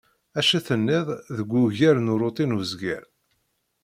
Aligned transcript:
Acu 0.39 0.59
tenniḍ 0.67 1.07
deg 1.37 1.47
wugar 1.53 1.95
n 1.99 2.11
uṛuti 2.13 2.45
n 2.45 2.55
uzger? 2.59 3.03